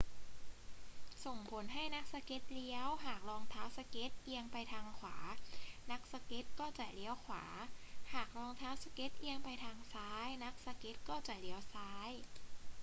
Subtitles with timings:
[1.25, 5.17] ส่งผลให้นักสเก็ตเลี้ยว หากรองเท้าสเก็ตเอียงไปด้านขวา
[5.91, 7.43] นักสเก็ตก็จะเลี้ยวขวา
[8.13, 12.09] หากรองเท้าสเก็ตเอียงไปทางซ้าย นักสเก็ตก็จะเลี้ยวซ้าย